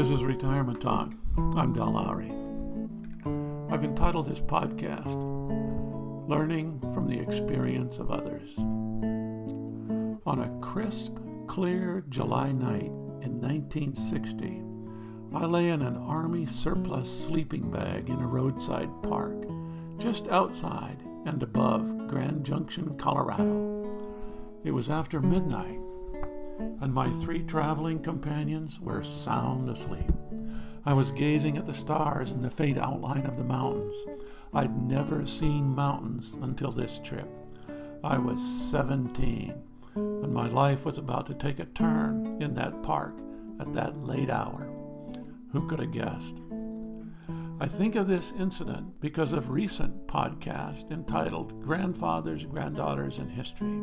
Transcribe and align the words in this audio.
This 0.00 0.08
is 0.08 0.24
Retirement 0.24 0.80
Talk. 0.80 1.12
I'm 1.36 1.74
Del 1.74 1.92
Lowry. 1.92 2.32
I've 3.70 3.84
entitled 3.84 4.30
this 4.30 4.40
podcast 4.40 5.14
Learning 6.26 6.80
from 6.94 7.06
the 7.06 7.20
Experience 7.20 7.98
of 7.98 8.10
Others. 8.10 8.56
On 8.56 10.40
a 10.40 10.58
crisp, 10.62 11.18
clear 11.46 12.02
July 12.08 12.50
night 12.50 12.86
in 13.20 13.42
1960, 13.42 14.62
I 15.34 15.44
lay 15.44 15.68
in 15.68 15.82
an 15.82 15.98
Army 15.98 16.46
surplus 16.46 17.10
sleeping 17.10 17.70
bag 17.70 18.08
in 18.08 18.22
a 18.22 18.26
roadside 18.26 18.88
park 19.02 19.36
just 19.98 20.26
outside 20.28 20.96
and 21.26 21.42
above 21.42 22.08
Grand 22.08 22.42
Junction, 22.46 22.96
Colorado. 22.96 24.56
It 24.64 24.70
was 24.70 24.88
after 24.88 25.20
midnight 25.20 25.78
and 26.80 26.92
my 26.92 27.10
three 27.10 27.42
traveling 27.42 28.00
companions 28.00 28.80
were 28.80 29.02
sound 29.02 29.68
asleep. 29.68 30.10
I 30.84 30.94
was 30.94 31.12
gazing 31.12 31.58
at 31.58 31.66
the 31.66 31.74
stars 31.74 32.30
and 32.30 32.42
the 32.42 32.50
faint 32.50 32.78
outline 32.78 33.26
of 33.26 33.36
the 33.36 33.44
mountains. 33.44 33.94
I'd 34.54 34.76
never 34.82 35.26
seen 35.26 35.74
mountains 35.74 36.36
until 36.40 36.72
this 36.72 37.00
trip. 37.04 37.28
I 38.02 38.16
was 38.18 38.40
17, 38.70 39.54
and 39.94 40.32
my 40.32 40.48
life 40.48 40.84
was 40.84 40.98
about 40.98 41.26
to 41.26 41.34
take 41.34 41.60
a 41.60 41.66
turn 41.66 42.40
in 42.40 42.54
that 42.54 42.82
park 42.82 43.14
at 43.60 43.72
that 43.74 44.02
late 44.04 44.30
hour. 44.30 44.66
Who 45.52 45.66
could 45.66 45.80
have 45.80 45.92
guessed? 45.92 46.36
I 47.60 47.66
think 47.66 47.94
of 47.94 48.08
this 48.08 48.32
incident 48.38 49.00
because 49.00 49.34
of 49.34 49.50
recent 49.50 50.06
podcast 50.06 50.90
entitled 50.90 51.62
Grandfathers, 51.62 52.46
Granddaughters, 52.46 53.18
and 53.18 53.30
History. 53.30 53.82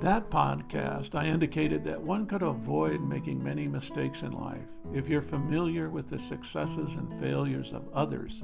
That 0.00 0.30
podcast, 0.30 1.14
I 1.14 1.26
indicated 1.26 1.84
that 1.84 2.00
one 2.00 2.26
could 2.26 2.42
avoid 2.42 3.00
making 3.00 3.42
many 3.42 3.68
mistakes 3.68 4.22
in 4.22 4.32
life 4.32 4.68
if 4.92 5.08
you're 5.08 5.22
familiar 5.22 5.90
with 5.90 6.08
the 6.08 6.18
successes 6.18 6.94
and 6.94 7.20
failures 7.20 7.72
of 7.72 7.88
others 7.92 8.42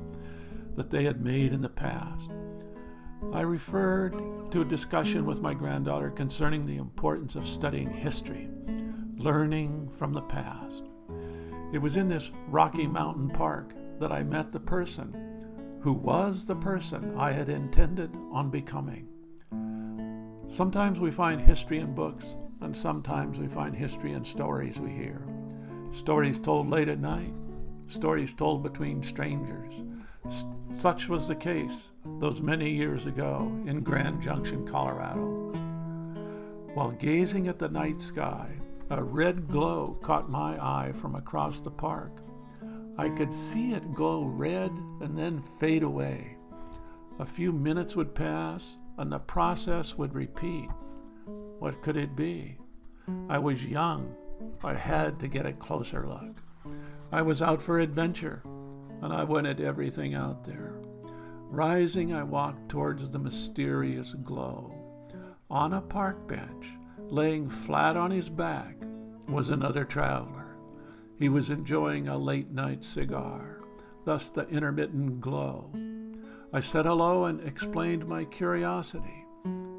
that 0.76 0.90
they 0.90 1.04
had 1.04 1.24
made 1.24 1.52
in 1.52 1.60
the 1.60 1.68
past. 1.68 2.30
I 3.32 3.40
referred 3.40 4.14
to 4.52 4.60
a 4.60 4.64
discussion 4.64 5.26
with 5.26 5.40
my 5.40 5.52
granddaughter 5.52 6.10
concerning 6.10 6.64
the 6.64 6.76
importance 6.76 7.34
of 7.34 7.46
studying 7.46 7.90
history, 7.90 8.48
learning 9.16 9.88
from 9.88 10.12
the 10.12 10.22
past. 10.22 10.84
It 11.72 11.78
was 11.78 11.96
in 11.96 12.08
this 12.08 12.30
Rocky 12.46 12.86
Mountain 12.86 13.30
Park 13.30 13.74
that 13.98 14.12
I 14.12 14.22
met 14.22 14.52
the 14.52 14.60
person 14.60 15.78
who 15.80 15.92
was 15.92 16.44
the 16.44 16.56
person 16.56 17.14
I 17.16 17.32
had 17.32 17.48
intended 17.48 18.16
on 18.32 18.50
becoming. 18.50 19.08
Sometimes 20.48 20.98
we 20.98 21.10
find 21.10 21.42
history 21.42 21.78
in 21.78 21.94
books, 21.94 22.34
and 22.62 22.74
sometimes 22.74 23.38
we 23.38 23.46
find 23.46 23.76
history 23.76 24.14
in 24.14 24.24
stories 24.24 24.80
we 24.80 24.90
hear. 24.90 25.22
Stories 25.92 26.40
told 26.40 26.70
late 26.70 26.88
at 26.88 27.00
night, 27.00 27.34
stories 27.86 28.32
told 28.32 28.62
between 28.62 29.02
strangers. 29.02 29.74
Such 30.72 31.06
was 31.08 31.28
the 31.28 31.34
case 31.34 31.90
those 32.18 32.40
many 32.40 32.70
years 32.70 33.04
ago 33.04 33.52
in 33.66 33.82
Grand 33.82 34.22
Junction, 34.22 34.66
Colorado. 34.66 35.52
While 36.72 36.92
gazing 36.92 37.48
at 37.48 37.58
the 37.58 37.68
night 37.68 38.00
sky, 38.00 38.50
a 38.88 39.02
red 39.02 39.48
glow 39.48 39.98
caught 40.00 40.30
my 40.30 40.56
eye 40.62 40.92
from 40.92 41.14
across 41.14 41.60
the 41.60 41.70
park. 41.70 42.22
I 42.96 43.10
could 43.10 43.34
see 43.34 43.72
it 43.72 43.94
glow 43.94 44.24
red 44.24 44.70
and 45.00 45.16
then 45.16 45.42
fade 45.42 45.82
away. 45.82 46.36
A 47.18 47.26
few 47.26 47.52
minutes 47.52 47.96
would 47.96 48.14
pass, 48.14 48.76
and 48.98 49.10
the 49.10 49.18
process 49.20 49.96
would 49.96 50.14
repeat. 50.14 50.68
What 51.58 51.80
could 51.82 51.96
it 51.96 52.14
be? 52.14 52.58
I 53.28 53.38
was 53.38 53.64
young. 53.64 54.14
I 54.62 54.74
had 54.74 55.18
to 55.20 55.28
get 55.28 55.46
a 55.46 55.52
closer 55.52 56.06
look. 56.06 56.42
I 57.10 57.22
was 57.22 57.40
out 57.40 57.62
for 57.62 57.78
adventure, 57.78 58.42
and 59.00 59.12
I 59.12 59.24
wanted 59.24 59.60
everything 59.60 60.14
out 60.14 60.44
there. 60.44 60.74
Rising, 61.50 62.12
I 62.12 62.22
walked 62.22 62.68
towards 62.68 63.10
the 63.10 63.18
mysterious 63.18 64.12
glow. 64.12 64.74
On 65.50 65.72
a 65.72 65.80
park 65.80 66.28
bench, 66.28 66.66
laying 66.98 67.48
flat 67.48 67.96
on 67.96 68.10
his 68.10 68.28
back, 68.28 68.76
was 69.28 69.48
another 69.48 69.84
traveler. 69.84 70.56
He 71.18 71.28
was 71.28 71.50
enjoying 71.50 72.08
a 72.08 72.18
late 72.18 72.50
night 72.50 72.84
cigar, 72.84 73.62
thus 74.04 74.28
the 74.28 74.46
intermittent 74.48 75.20
glow. 75.20 75.72
I 76.50 76.60
said 76.60 76.86
hello 76.86 77.26
and 77.26 77.46
explained 77.46 78.08
my 78.08 78.24
curiosity. 78.24 79.26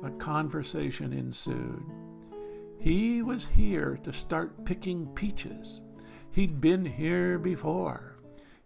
A 0.03 0.11
conversation 0.11 1.13
ensued. 1.13 1.83
He 2.77 3.23
was 3.23 3.47
here 3.47 3.99
to 4.03 4.13
start 4.13 4.65
picking 4.65 5.07
peaches. 5.15 5.81
He'd 6.29 6.61
been 6.61 6.85
here 6.85 7.39
before. 7.39 8.17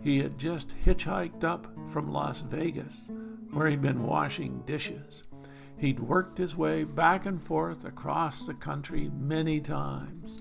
He 0.01 0.19
had 0.19 0.37
just 0.37 0.75
hitchhiked 0.83 1.45
up 1.45 1.65
from 1.87 2.11
Las 2.11 2.41
Vegas, 2.41 3.05
where 3.51 3.69
he'd 3.69 3.81
been 3.81 4.03
washing 4.03 4.63
dishes. 4.65 5.23
He'd 5.77 6.01
worked 6.01 6.37
his 6.37 6.57
way 6.57 6.83
back 6.83 7.25
and 7.25 7.41
forth 7.41 7.85
across 7.85 8.45
the 8.45 8.53
country 8.53 9.09
many 9.17 9.61
times. 9.61 10.39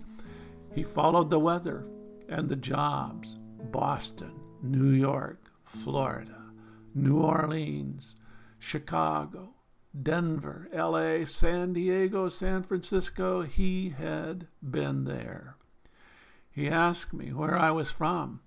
He 0.75 0.83
followed 0.83 1.31
the 1.31 1.39
weather 1.39 1.87
and 2.29 2.49
the 2.49 2.57
jobs 2.57 3.37
Boston, 3.71 4.33
New 4.63 4.91
York, 4.91 5.49
Florida. 5.65 6.42
New 6.95 7.19
Orleans, 7.19 8.17
Chicago, 8.59 9.55
Denver, 10.01 10.69
LA, 10.73 11.25
San 11.25 11.73
Diego, 11.73 12.29
San 12.29 12.63
Francisco. 12.63 13.43
He 13.43 13.91
had 13.91 14.47
been 14.63 15.05
there. 15.05 15.57
He 16.51 16.69
asked 16.69 17.13
me 17.13 17.33
where 17.33 17.57
I 17.57 17.71
was 17.71 17.91
from, 17.91 18.41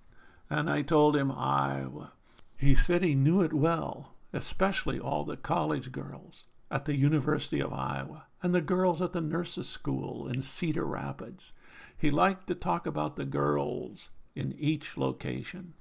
and 0.48 0.70
I 0.70 0.82
told 0.82 1.16
him 1.16 1.32
Iowa. 1.32 2.12
He 2.56 2.74
said 2.74 3.02
he 3.02 3.14
knew 3.14 3.42
it 3.42 3.52
well, 3.52 4.14
especially 4.32 5.00
all 5.00 5.24
the 5.24 5.36
college 5.36 5.90
girls 5.90 6.44
at 6.70 6.84
the 6.84 6.96
University 6.96 7.60
of 7.60 7.72
Iowa 7.72 8.26
and 8.42 8.54
the 8.54 8.60
girls 8.60 9.02
at 9.02 9.12
the 9.12 9.20
nurses' 9.20 9.68
school 9.68 10.28
in 10.28 10.42
Cedar 10.42 10.84
Rapids. 10.84 11.52
He 11.96 12.10
liked 12.10 12.46
to 12.46 12.54
talk 12.54 12.86
about 12.86 13.16
the 13.16 13.24
girls 13.24 14.10
in 14.34 14.54
each 14.58 14.96
location. 14.96 15.74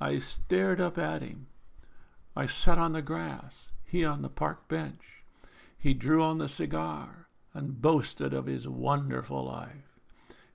I 0.00 0.18
stared 0.18 0.80
up 0.80 0.98
at 0.98 1.22
him 1.22 1.46
I 2.36 2.46
sat 2.46 2.78
on 2.78 2.92
the 2.92 3.02
grass, 3.02 3.70
he 3.84 4.04
on 4.04 4.22
the 4.22 4.28
park 4.28 4.66
bench. 4.66 5.22
He 5.78 5.94
drew 5.94 6.22
on 6.22 6.38
the 6.38 6.48
cigar 6.48 7.28
and 7.52 7.80
boasted 7.80 8.34
of 8.34 8.46
his 8.46 8.66
wonderful 8.66 9.44
life. 9.44 10.00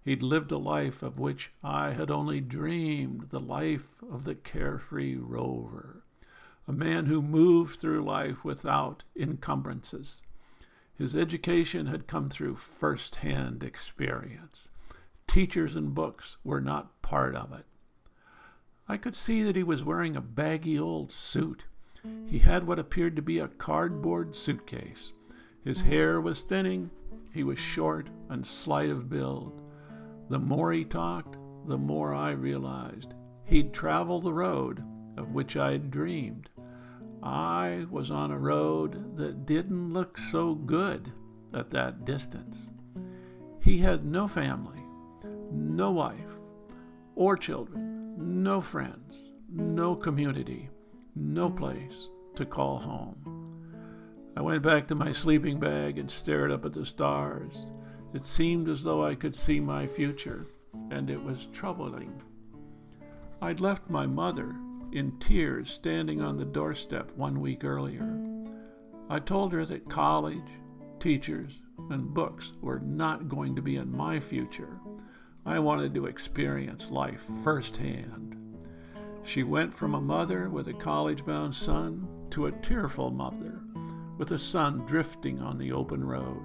He'd 0.03 0.21
lived 0.21 0.51
a 0.51 0.57
life 0.57 1.01
of 1.03 1.19
which 1.19 1.51
I 1.63 1.91
had 1.91 2.11
only 2.11 2.41
dreamed 2.41 3.29
the 3.29 3.39
life 3.39 4.03
of 4.11 4.25
the 4.25 4.35
carefree 4.35 5.15
rover, 5.15 6.03
a 6.67 6.73
man 6.73 7.05
who 7.05 7.21
moved 7.21 7.79
through 7.79 8.03
life 8.03 8.43
without 8.43 9.03
encumbrances. 9.15 10.21
His 10.97 11.15
education 11.15 11.85
had 11.85 12.07
come 12.07 12.29
through 12.29 12.55
first 12.55 13.17
hand 13.17 13.63
experience. 13.63 14.69
Teachers 15.27 15.77
and 15.77 15.95
books 15.95 16.35
were 16.43 16.59
not 16.59 17.01
part 17.01 17.35
of 17.35 17.53
it. 17.53 17.65
I 18.91 18.97
could 18.97 19.15
see 19.15 19.43
that 19.43 19.55
he 19.55 19.61
was 19.61 19.83
wearing 19.83 20.15
a 20.15 20.21
baggy 20.21 20.79
old 20.79 21.11
suit. 21.11 21.65
He 22.25 22.39
had 22.39 22.65
what 22.65 22.79
appeared 22.79 23.15
to 23.17 23.21
be 23.21 23.37
a 23.37 23.47
cardboard 23.47 24.35
suitcase. 24.35 25.11
His 25.63 25.83
hair 25.83 26.19
was 26.19 26.41
thinning. 26.41 26.89
He 27.31 27.43
was 27.43 27.59
short 27.59 28.09
and 28.29 28.45
slight 28.45 28.89
of 28.89 29.07
build. 29.07 29.61
The 30.29 30.39
more 30.39 30.73
he 30.73 30.85
talked, 30.85 31.37
the 31.67 31.77
more 31.77 32.15
I 32.15 32.31
realized 32.31 33.13
he'd 33.45 33.73
travel 33.73 34.21
the 34.21 34.33
road 34.33 34.83
of 35.17 35.35
which 35.35 35.55
I'd 35.55 35.91
dreamed. 35.91 36.49
I 37.21 37.85
was 37.91 38.09
on 38.09 38.31
a 38.31 38.39
road 38.39 39.17
that 39.17 39.45
didn't 39.45 39.93
look 39.93 40.17
so 40.17 40.55
good 40.55 41.11
at 41.53 41.69
that 41.69 42.05
distance. 42.05 42.71
He 43.61 43.77
had 43.77 44.03
no 44.03 44.27
family, 44.27 44.81
no 45.51 45.91
wife, 45.91 46.39
or 47.15 47.37
children 47.37 47.88
no 48.19 48.59
friends, 48.59 49.31
no 49.49 49.95
community, 49.95 50.69
no 51.15 51.49
place 51.49 52.09
to 52.35 52.45
call 52.45 52.77
home. 52.77 53.15
I 54.35 54.41
went 54.41 54.61
back 54.61 54.89
to 54.89 54.95
my 54.95 55.13
sleeping 55.13 55.57
bag 55.57 55.97
and 55.97 56.11
stared 56.11 56.51
up 56.51 56.65
at 56.65 56.73
the 56.73 56.85
stars. 56.85 57.65
It 58.13 58.27
seemed 58.27 58.67
as 58.67 58.83
though 58.83 59.05
I 59.05 59.15
could 59.15 59.35
see 59.35 59.61
my 59.61 59.87
future, 59.87 60.45
and 60.91 61.09
it 61.09 61.23
was 61.23 61.47
troubling. 61.53 62.21
I'd 63.41 63.61
left 63.61 63.89
my 63.89 64.05
mother 64.05 64.53
in 64.91 65.17
tears 65.19 65.71
standing 65.71 66.21
on 66.21 66.35
the 66.35 66.45
doorstep 66.45 67.11
one 67.15 67.39
week 67.39 67.63
earlier. 67.63 68.19
I 69.09 69.19
told 69.19 69.53
her 69.53 69.65
that 69.65 69.89
college, 69.89 70.49
teachers, 70.99 71.61
and 71.89 72.13
books 72.13 72.51
were 72.61 72.79
not 72.79 73.29
going 73.29 73.55
to 73.55 73.61
be 73.61 73.77
in 73.77 73.95
my 73.95 74.19
future 74.19 74.77
I 75.49 75.57
wanted 75.57 75.95
to 75.95 76.05
experience 76.05 76.91
life 76.91 77.23
firsthand. 77.43 78.37
She 79.23 79.41
went 79.41 79.73
from 79.73 79.95
a 79.95 79.99
mother 79.99 80.47
with 80.47 80.67
a 80.67 80.73
college 80.73 81.25
bound 81.25 81.55
son 81.55 82.07
to 82.29 82.45
a 82.45 82.51
tearful 82.51 83.09
mother 83.09 83.59
with 84.19 84.29
a 84.29 84.37
son 84.37 84.85
drifting 84.85 85.41
on 85.41 85.57
the 85.57 85.71
open 85.71 86.03
road. 86.03 86.43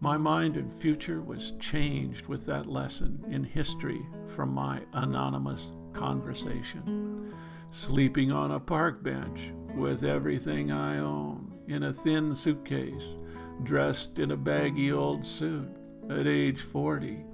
My 0.00 0.16
mind 0.16 0.56
and 0.56 0.72
future 0.72 1.20
was 1.20 1.52
changed 1.60 2.26
with 2.26 2.46
that 2.46 2.70
lesson 2.70 3.22
in 3.28 3.44
history 3.44 4.00
from 4.28 4.54
my 4.54 4.80
anonymous 4.94 5.72
conversation. 5.92 7.30
Sleeping 7.70 8.32
on 8.32 8.52
a 8.52 8.60
park 8.60 9.02
bench 9.02 9.52
with 9.74 10.04
everything 10.04 10.72
I 10.72 11.00
own 11.00 11.52
in 11.68 11.82
a 11.82 11.92
thin 11.92 12.34
suitcase, 12.34 13.18
dressed 13.62 14.18
in 14.18 14.30
a 14.30 14.38
baggy 14.38 14.90
old 14.90 15.26
suit 15.26 15.68
at 16.08 16.26
age 16.26 16.62
40, 16.62 17.26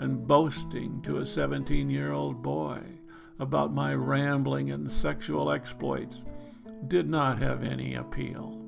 and 0.00 0.26
boasting 0.26 1.00
to 1.02 1.18
a 1.18 1.26
17 1.26 1.88
year 1.88 2.12
old 2.12 2.42
boy 2.42 2.80
about 3.38 3.72
my 3.72 3.94
rambling 3.94 4.72
and 4.72 4.90
sexual 4.90 5.52
exploits 5.52 6.24
did 6.88 7.08
not 7.08 7.38
have 7.38 7.62
any 7.62 7.94
appeal. 7.94 8.60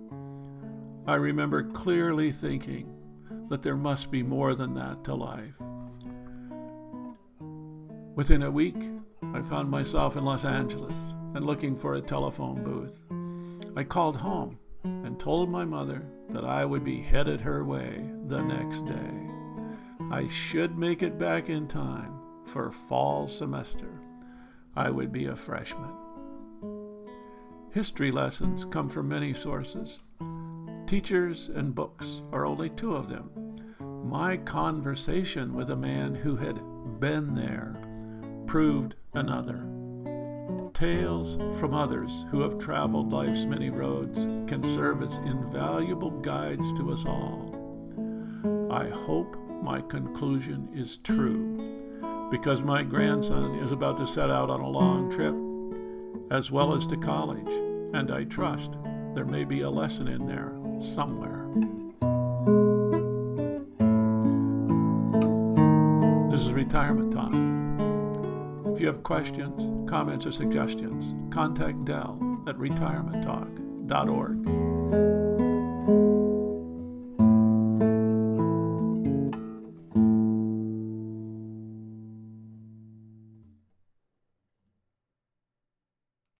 I 1.06 1.16
remember 1.16 1.64
clearly 1.64 2.30
thinking, 2.30 2.92
that 3.52 3.60
there 3.60 3.76
must 3.76 4.10
be 4.10 4.22
more 4.22 4.54
than 4.54 4.72
that 4.72 5.04
to 5.04 5.14
life. 5.14 5.56
Within 8.14 8.44
a 8.44 8.50
week, 8.50 8.88
I 9.34 9.42
found 9.42 9.70
myself 9.70 10.16
in 10.16 10.24
Los 10.24 10.46
Angeles 10.46 10.98
and 11.34 11.44
looking 11.44 11.76
for 11.76 11.94
a 11.94 12.00
telephone 12.00 12.64
booth. 12.64 12.98
I 13.76 13.84
called 13.84 14.16
home 14.16 14.58
and 14.84 15.20
told 15.20 15.50
my 15.50 15.66
mother 15.66 16.02
that 16.30 16.46
I 16.46 16.64
would 16.64 16.82
be 16.82 17.02
headed 17.02 17.42
her 17.42 17.62
way 17.62 18.02
the 18.26 18.42
next 18.42 18.86
day. 18.86 19.31
I 20.10 20.28
should 20.28 20.76
make 20.78 21.02
it 21.02 21.18
back 21.18 21.48
in 21.48 21.68
time 21.68 22.18
for 22.44 22.70
fall 22.70 23.28
semester. 23.28 24.00
I 24.74 24.90
would 24.90 25.12
be 25.12 25.26
a 25.26 25.36
freshman. 25.36 25.94
History 27.70 28.10
lessons 28.10 28.64
come 28.64 28.88
from 28.88 29.08
many 29.08 29.32
sources. 29.32 30.00
Teachers 30.86 31.48
and 31.54 31.74
books 31.74 32.22
are 32.32 32.44
only 32.44 32.68
two 32.70 32.94
of 32.94 33.08
them. 33.08 33.30
My 34.04 34.36
conversation 34.36 35.54
with 35.54 35.70
a 35.70 35.76
man 35.76 36.14
who 36.14 36.36
had 36.36 36.60
been 37.00 37.34
there 37.34 37.76
proved 38.46 38.94
another. 39.14 39.66
Tales 40.74 41.36
from 41.58 41.72
others 41.72 42.26
who 42.30 42.40
have 42.40 42.58
traveled 42.58 43.12
life's 43.12 43.44
many 43.44 43.70
roads 43.70 44.24
can 44.46 44.62
serve 44.64 45.02
as 45.02 45.16
invaluable 45.18 46.10
guides 46.10 46.72
to 46.74 46.92
us 46.92 47.04
all. 47.06 47.54
I 48.70 48.88
hope 48.88 49.36
my 49.62 49.80
conclusion 49.82 50.68
is 50.74 50.96
true 50.98 52.28
because 52.30 52.62
my 52.62 52.82
grandson 52.82 53.54
is 53.60 53.70
about 53.70 53.96
to 53.96 54.06
set 54.06 54.28
out 54.28 54.50
on 54.50 54.60
a 54.60 54.68
long 54.68 55.10
trip 55.10 55.34
as 56.32 56.50
well 56.50 56.74
as 56.74 56.86
to 56.88 56.96
college, 56.96 57.48
and 57.94 58.10
I 58.10 58.24
trust 58.24 58.72
there 59.14 59.24
may 59.24 59.44
be 59.44 59.60
a 59.60 59.70
lesson 59.70 60.08
in 60.08 60.26
there 60.26 60.52
somewhere. 60.80 61.46
This 66.30 66.42
is 66.42 66.52
Retirement 66.52 67.12
Talk. 67.12 67.32
If 68.74 68.80
you 68.80 68.88
have 68.88 69.02
questions, 69.02 69.70
comments, 69.88 70.26
or 70.26 70.32
suggestions, 70.32 71.14
contact 71.32 71.84
Del 71.84 72.18
at 72.48 72.56
retirementtalk.org. 72.56 74.61